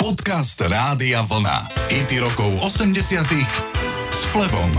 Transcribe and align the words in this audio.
Podcast 0.00 0.56
Rádia 0.64 1.20
Vlna. 1.28 1.76
IT 1.92 2.24
rokov 2.24 2.48
80 2.64 3.20
s 4.08 4.20
Flebom. 4.32 4.72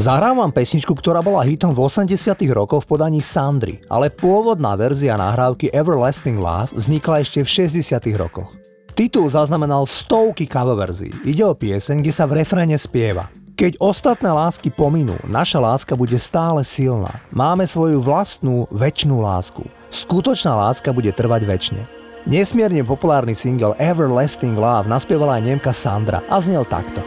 Zahrám 0.00 0.40
vám 0.40 0.56
pesničku, 0.56 0.96
ktorá 0.96 1.20
bola 1.20 1.44
hitom 1.44 1.76
v 1.76 1.84
80 1.84 2.16
rokoch 2.56 2.88
v 2.88 2.96
podaní 2.96 3.20
Sandry, 3.20 3.76
ale 3.92 4.08
pôvodná 4.08 4.72
verzia 4.72 5.20
nahrávky 5.20 5.68
Everlasting 5.76 6.40
Love 6.40 6.72
vznikla 6.72 7.28
ešte 7.28 7.44
v 7.44 7.68
60 7.68 8.00
rokoch. 8.16 8.48
Titul 8.96 9.28
zaznamenal 9.28 9.84
stovky 9.84 10.48
cover 10.48 10.80
verzií. 10.80 11.12
Ide 11.28 11.44
o 11.44 11.52
pieseň, 11.52 12.00
kde 12.00 12.12
sa 12.16 12.24
v 12.24 12.40
refréne 12.40 12.80
spieva. 12.80 13.28
Keď 13.52 13.84
ostatné 13.84 14.32
lásky 14.32 14.72
pominú, 14.72 15.20
naša 15.28 15.60
láska 15.60 15.92
bude 15.92 16.16
stále 16.16 16.64
silná. 16.64 17.12
Máme 17.36 17.68
svoju 17.68 18.00
vlastnú 18.00 18.64
väčšnú 18.72 19.20
lásku. 19.20 19.60
Skutočná 19.92 20.56
láska 20.56 20.88
bude 20.88 21.12
trvať 21.12 21.44
väčšine. 21.44 21.99
Nesmierne 22.28 22.84
populárny 22.84 23.32
single 23.32 23.72
Everlasting 23.80 24.60
Love 24.60 24.92
naspievala 24.92 25.40
aj 25.40 25.42
Nemka 25.48 25.72
Sandra 25.72 26.20
a 26.28 26.36
znel 26.36 26.68
takto. 26.68 27.00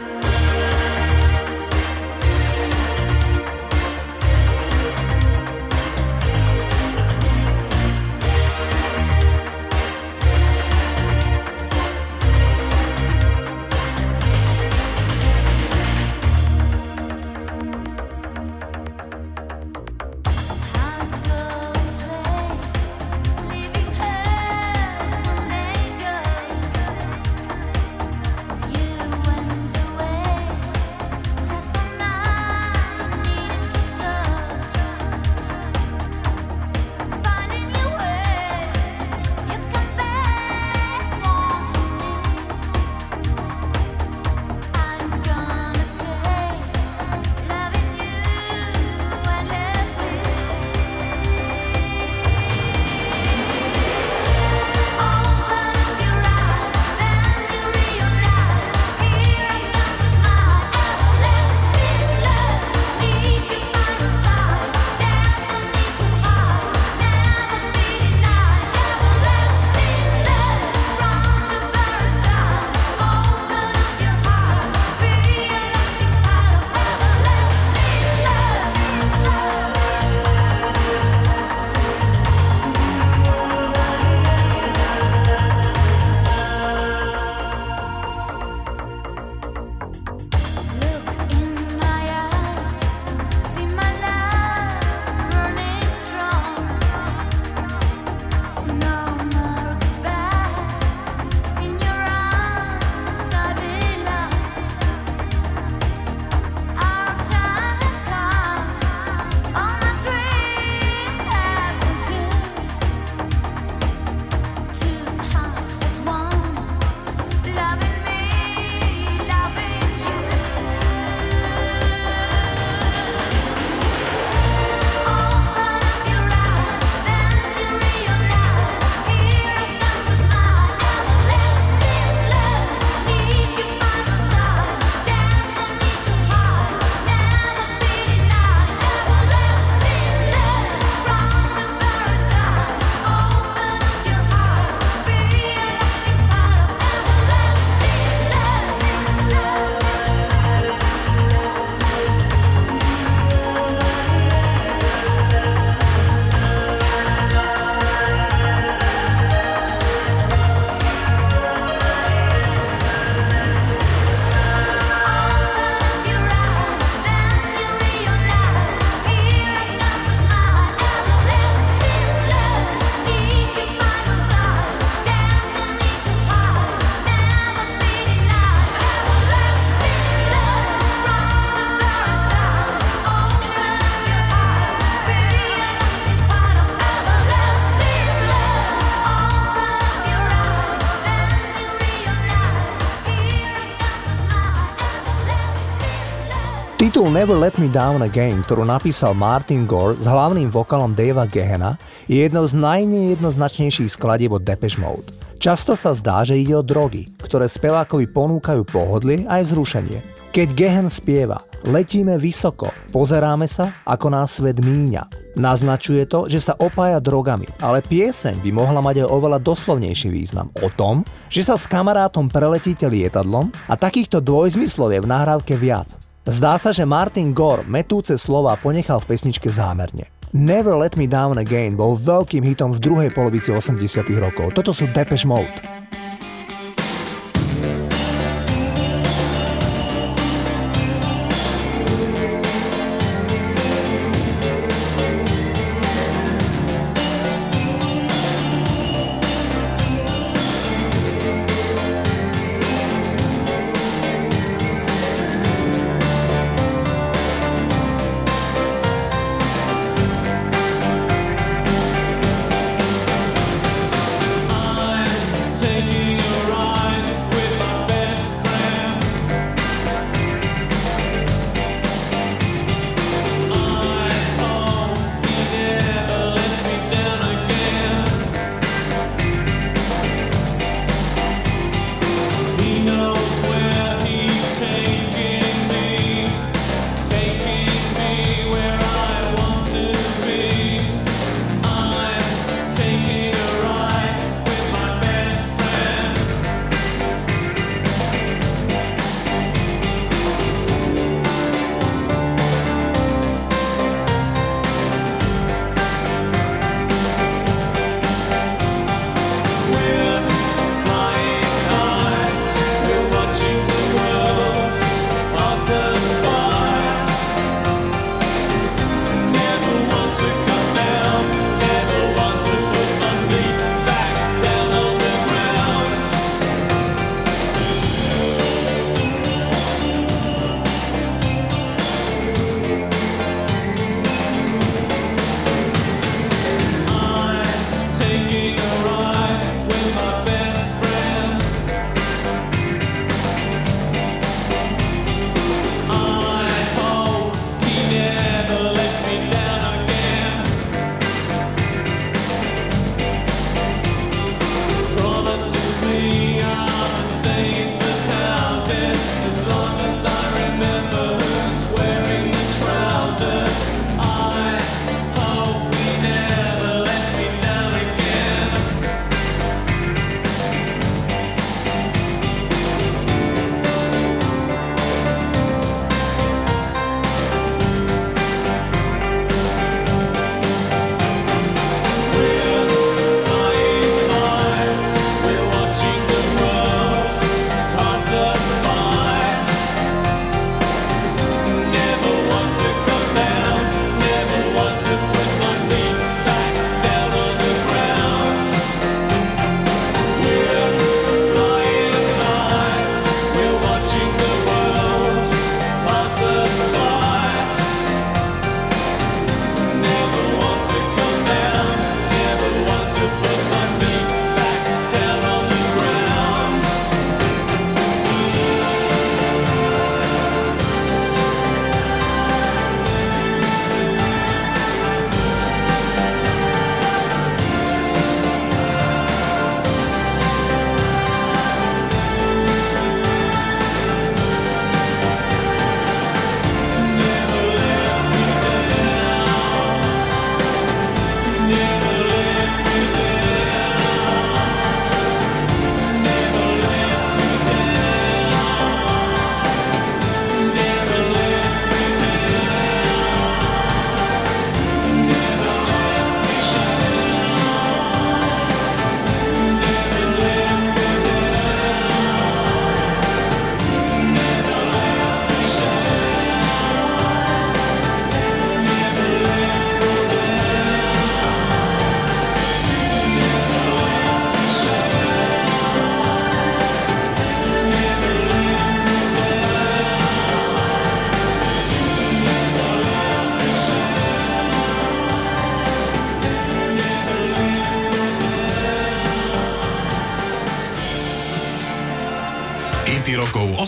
Titul 196.94 197.10
Never 197.10 197.34
Let 197.34 197.58
Me 197.58 197.66
Down 197.66 198.06
Again, 198.06 198.46
ktorú 198.46 198.62
napísal 198.62 199.18
Martin 199.18 199.66
Gore 199.66 199.98
s 199.98 200.06
hlavným 200.06 200.46
vokalom 200.46 200.94
Davea 200.94 201.26
Gehena, 201.26 201.74
je 202.06 202.22
jednou 202.22 202.46
z 202.46 202.54
najnejednoznačnejších 202.54 203.98
skladieb 203.98 204.30
od 204.30 204.46
Depeche 204.46 204.78
Mode. 204.78 205.10
Často 205.42 205.74
sa 205.74 205.90
zdá, 205.90 206.22
že 206.22 206.38
ide 206.38 206.54
o 206.54 206.62
drogy, 206.62 207.10
ktoré 207.18 207.50
spevákovi 207.50 208.06
ponúkajú 208.14 208.62
pohodlie 208.70 209.26
aj 209.26 209.42
vzrušenie. 209.42 210.06
Keď 210.30 210.48
Gehen 210.54 210.86
spieva 210.86 211.42
Letíme 211.66 212.14
vysoko, 212.14 212.70
pozeráme 212.94 213.50
sa, 213.50 213.74
ako 213.82 214.14
nás 214.14 214.38
svet 214.38 214.62
míňa. 214.62 215.34
Naznačuje 215.34 216.06
to, 216.06 216.30
že 216.30 216.46
sa 216.46 216.54
opája 216.62 217.02
drogami, 217.02 217.50
ale 217.58 217.82
pieseň 217.82 218.38
by 218.38 218.50
mohla 218.54 218.78
mať 218.78 219.02
aj 219.02 219.10
oveľa 219.10 219.42
doslovnejší 219.42 220.14
význam 220.14 220.46
o 220.62 220.70
tom, 220.70 221.02
že 221.26 221.42
sa 221.42 221.58
s 221.58 221.66
kamarátom 221.66 222.30
preletíte 222.30 222.86
lietadlom 222.86 223.50
a 223.66 223.74
takýchto 223.74 224.22
dvojzmyslov 224.22 224.94
je 224.94 225.00
v 225.02 225.10
nahrávke 225.10 225.58
viac. 225.58 226.03
Zdá 226.24 226.56
sa, 226.56 226.72
že 226.72 226.88
Martin 226.88 227.36
Gore 227.36 227.68
metúce 227.68 228.16
slova 228.16 228.56
ponechal 228.56 228.96
v 228.96 229.12
pesničke 229.12 229.52
zámerne. 229.52 230.08
Never 230.32 230.72
Let 230.72 230.96
Me 230.96 231.04
Down 231.04 231.36
Again 231.36 231.76
bol 231.76 232.00
veľkým 232.00 232.40
hitom 232.40 232.72
v 232.72 232.80
druhej 232.80 233.10
polovici 233.12 233.52
80 233.52 233.76
rokov. 234.16 234.56
Toto 234.56 234.72
sú 234.72 234.88
Depeche 234.88 235.28
Mode. 235.28 235.83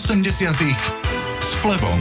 80 0.07 0.55
s 1.43 1.51
Flebom. 1.59 1.99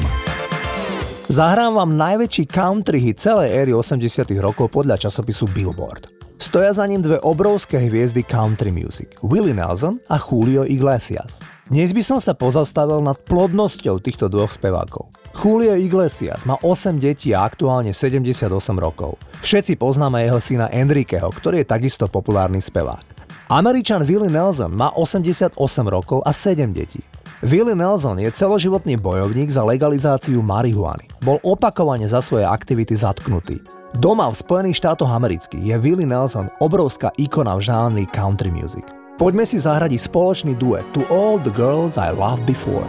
Zahrám 1.27 1.75
vám 1.75 1.99
najväčší 1.99 2.47
country 2.47 3.03
hit 3.03 3.19
celej 3.19 3.51
éry 3.51 3.75
80 3.75 4.31
rokov 4.39 4.71
podľa 4.71 4.95
časopisu 4.95 5.51
Billboard. 5.51 6.07
Stoja 6.39 6.71
za 6.71 6.87
ním 6.87 7.03
dve 7.03 7.19
obrovské 7.27 7.83
hviezdy 7.83 8.23
country 8.23 8.71
music, 8.71 9.11
Willie 9.27 9.59
Nelson 9.59 9.99
a 10.07 10.23
Julio 10.23 10.63
Iglesias. 10.63 11.43
Dnes 11.67 11.91
by 11.91 12.03
som 12.07 12.23
sa 12.23 12.39
pozastavil 12.39 13.03
nad 13.03 13.19
plodnosťou 13.27 13.99
týchto 13.99 14.31
dvoch 14.31 14.55
spevákov. 14.55 15.11
Julio 15.35 15.75
Iglesias 15.75 16.47
má 16.47 16.55
8 16.63 17.03
detí 17.03 17.35
a 17.35 17.43
aktuálne 17.43 17.91
78 17.91 18.39
rokov. 18.79 19.19
Všetci 19.43 19.75
poznáme 19.83 20.23
jeho 20.23 20.39
syna 20.39 20.71
Enriqueho, 20.71 21.27
ktorý 21.35 21.67
je 21.67 21.75
takisto 21.75 22.07
populárny 22.07 22.63
spevák. 22.63 23.03
Američan 23.51 24.07
Willie 24.07 24.31
Nelson 24.31 24.71
má 24.71 24.95
88 24.95 25.59
rokov 25.91 26.23
a 26.23 26.31
7 26.31 26.71
detí. 26.71 27.03
Willie 27.45 27.77
Nelson 27.77 28.17
je 28.17 28.33
celoživotný 28.33 28.97
bojovník 28.97 29.53
za 29.53 29.61
legalizáciu 29.61 30.41
marihuany. 30.41 31.05
Bol 31.21 31.37
opakovane 31.45 32.09
za 32.09 32.25
svoje 32.25 32.49
aktivity 32.49 32.97
zatknutý. 32.97 33.61
Doma 34.01 34.33
v 34.33 34.41
Spojených 34.41 34.81
štátoch 34.81 35.13
amerických 35.13 35.61
je 35.61 35.77
Willie 35.77 36.09
Nelson 36.09 36.49
obrovská 36.65 37.13
ikona 37.21 37.53
v 37.61 37.69
žánri 37.69 38.05
country 38.09 38.49
music. 38.49 38.89
Poďme 39.21 39.45
si 39.45 39.61
zahradiť 39.61 40.09
spoločný 40.09 40.57
duet 40.57 40.89
To 40.97 41.05
All 41.13 41.37
the 41.37 41.53
Girls 41.53 42.01
I 42.01 42.09
Loved 42.09 42.49
Before. 42.49 42.89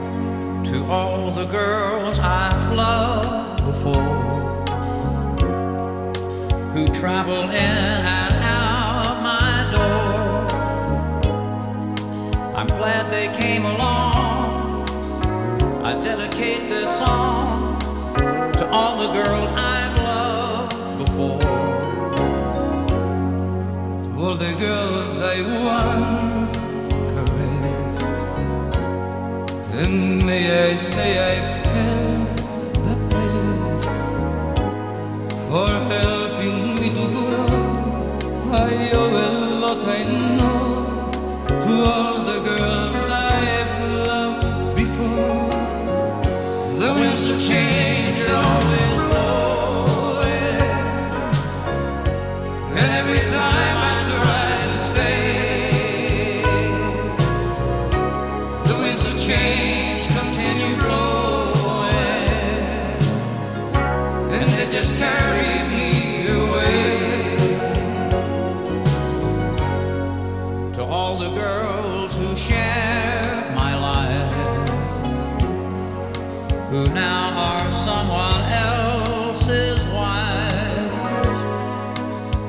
To 0.71 0.77
all 0.87 1.35
the 1.35 1.47
girls 1.47 2.15
I've 2.19 2.71
loved 2.71 3.63
before 3.67 4.15
Who 6.71 6.87
travel 6.95 7.51
in 7.51 8.16
the 24.47 24.59
girls 24.59 25.19
I 25.19 25.41
once 25.75 26.55
caressed. 27.13 28.11
And 29.81 30.25
may 30.25 30.43
I 30.69 30.75
say 30.77 31.09
I've 31.31 31.65
had 31.75 32.37
the 32.87 32.95
best 33.11 33.97
for 35.49 35.69
helping 35.93 36.59
me 36.79 36.87
to 36.97 37.05
grow. 37.15 37.47
I 38.67 38.71
owe 38.99 39.15
a 39.25 39.31
lot, 39.63 39.81
I 39.97 40.03
know, 40.37 41.11
to 41.63 41.73
all 41.93 42.17
the 42.31 42.39
girls 42.49 43.01
I've 43.09 43.73
loved 44.07 44.77
before. 44.77 45.49
The 46.79 46.89
winds 46.93 47.27
of 47.29 47.39
change 47.49 47.86
who 76.77 76.93
now 76.93 77.33
are 77.35 77.71
someone 77.71 78.41
else's 78.51 79.83
wives. 79.87 80.93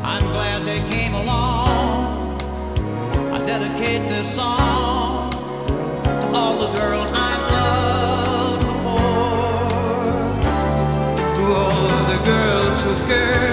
I'm 0.04 0.24
glad 0.34 0.66
they 0.66 0.80
came 0.90 1.14
along. 1.14 2.38
I 3.32 3.38
dedicate 3.46 4.06
this 4.10 4.34
song 4.34 5.30
to 5.30 6.26
all 6.34 6.58
the 6.58 6.78
girls 6.78 7.10
I've 7.10 7.50
loved 7.56 8.64
before, 8.72 9.68
to 11.36 11.42
all 11.62 11.88
the 12.12 12.20
girls 12.26 12.84
who 12.84 12.92
cared 13.06 13.47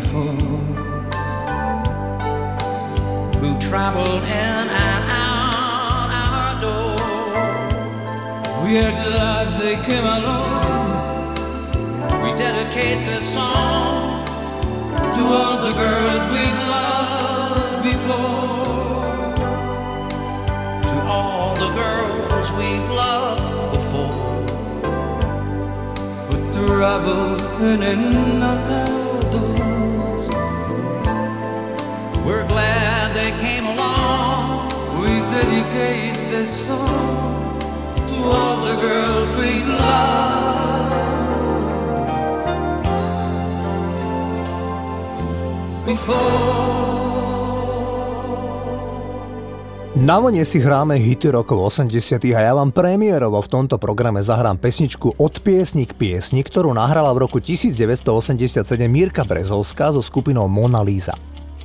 before 0.00 0.38
who 3.40 3.50
traveled 3.58 4.22
in 4.22 4.64
and 4.86 5.04
out 5.24 6.10
our 6.24 6.52
door. 6.66 7.00
We 8.62 8.78
are 8.84 8.96
glad 9.06 9.46
they 9.60 9.76
came 9.88 10.08
along. 10.18 11.34
We 12.22 12.30
dedicate 12.46 13.00
this 13.10 13.26
song 13.34 14.24
to 15.16 15.22
all 15.38 15.56
the 15.66 15.74
girls 15.82 16.22
we've 16.34 16.62
loved 16.76 17.82
before. 17.90 19.02
To 20.90 20.96
all 21.14 21.54
the 21.64 21.70
girls 21.82 22.46
we've 22.60 22.90
loved 23.02 23.72
before. 23.76 24.18
Who 26.28 26.36
travel 26.52 27.24
in 27.70 27.82
and 27.82 28.44
out 28.44 29.07
We're 32.28 32.44
glad 32.44 33.16
they 33.16 33.32
came 33.40 33.64
along. 33.64 34.68
We 35.00 35.24
dedicate 35.32 36.12
this 36.28 36.68
song 36.68 37.56
to 38.04 38.16
all 38.36 38.60
the 38.68 38.76
girls 38.76 39.32
loved 39.64 40.92
before. 45.88 46.68
Na 49.96 50.20
vlne 50.20 50.44
si 50.44 50.60
hráme 50.60 51.00
hity 51.00 51.32
rokov 51.32 51.80
80 51.80 52.20
a 52.36 52.40
ja 52.44 52.52
vám 52.52 52.76
premiérovo 52.76 53.40
v 53.40 53.48
tomto 53.48 53.80
programe 53.80 54.20
zahrám 54.20 54.60
pesničku 54.60 55.16
Od 55.16 55.34
piesni 55.40 55.88
k 55.88 55.96
piesni, 55.96 56.44
ktorú 56.44 56.76
nahrala 56.76 57.08
v 57.16 57.24
roku 57.24 57.40
1987 57.40 58.04
Mirka 58.84 59.24
Brezovská 59.24 59.96
so 59.96 60.04
skupinou 60.04 60.44
Mona 60.44 60.84
Lisa. 60.84 61.16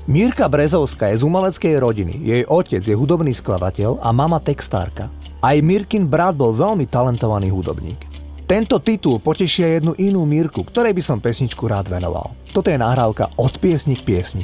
Mirka 0.04 0.52
Brezovská 0.52 1.16
je 1.16 1.24
z 1.24 1.24
umeleckej 1.24 1.80
rodiny, 1.80 2.20
jej 2.20 2.44
otec 2.52 2.84
je 2.84 2.92
hudobný 2.92 3.32
skladateľ 3.32 4.04
a 4.04 4.12
mama 4.12 4.36
textárka. 4.36 5.08
Aj 5.40 5.56
Mirkin 5.64 6.12
brat 6.12 6.36
bol 6.36 6.52
veľmi 6.52 6.84
talentovaný 6.92 7.48
hudobník. 7.48 8.04
Tento 8.44 8.84
titul 8.84 9.24
potešia 9.24 9.80
jednu 9.80 9.96
inú 9.96 10.28
Mirku, 10.28 10.68
ktorej 10.68 10.92
by 10.92 11.00
som 11.00 11.24
pesničku 11.24 11.72
rád 11.72 11.88
venoval. 11.88 12.36
Toto 12.52 12.68
je 12.68 12.76
nahrávka 12.76 13.32
Od 13.40 13.56
piesni 13.64 13.96
k 13.96 14.04
piesni. 14.04 14.44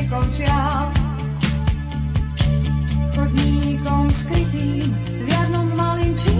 nekončia. 0.00 0.88
Chodníkom 3.12 4.08
skrytým 4.16 4.88
v 4.96 5.26
jednom 5.28 5.68
malým 5.76 6.12
čí, 6.16 6.36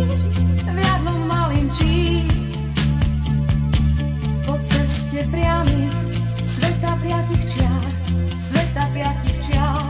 v 0.64 0.78
jednom 0.80 1.20
malým 1.28 1.68
čí. 1.76 2.24
Po 4.48 4.56
ceste 4.64 5.20
priamých 5.28 5.92
sveta 6.48 6.92
piatých 7.04 7.44
čiar, 7.52 7.84
sveta 8.40 8.84
piatých 8.96 9.38
čiar. 9.44 9.84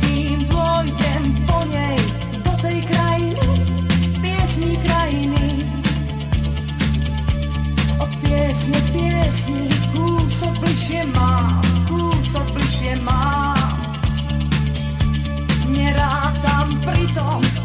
Kým 0.00 0.38
pôjdem 0.48 1.24
po 1.44 1.58
nej, 1.68 2.00
pěsně, 8.38 8.80
piesni, 8.92 9.68
co 10.38 10.46
plišně 10.60 11.06
má, 11.06 11.62
ků, 11.88 12.10
co 12.32 12.40
plišně 12.40 12.96
má. 12.96 13.54
Mě 15.66 15.92
rád 15.92 16.42
tam 16.42 16.80
pritom 16.80 17.57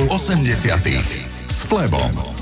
rokov 0.00 0.32
80 0.32 1.28
s 1.48 1.60
Flebom. 1.68 2.39